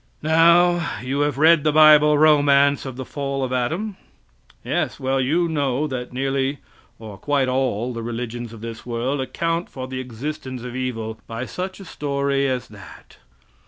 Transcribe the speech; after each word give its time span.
Now, 0.23 0.99
you 1.03 1.19
have 1.19 1.37
read 1.37 1.63
the 1.63 1.71
bible 1.71 2.17
romance 2.17 2.87
of 2.87 2.95
the 2.95 3.05
fall 3.05 3.43
of 3.43 3.53
Adam? 3.53 3.97
Yes, 4.63 4.99
well, 4.99 5.21
you 5.21 5.47
know 5.47 5.85
that 5.85 6.11
nearly 6.11 6.57
or 6.97 7.19
quite 7.19 7.47
all 7.47 7.93
the 7.93 8.01
religions 8.01 8.51
of 8.51 8.61
this 8.61 8.83
world 8.83 9.21
account 9.21 9.69
for 9.69 9.87
the 9.87 9.99
existence 9.99 10.63
of 10.63 10.75
evil 10.75 11.19
by 11.27 11.45
such 11.45 11.79
a 11.79 11.85
story 11.85 12.47
as 12.47 12.67
that! 12.69 13.17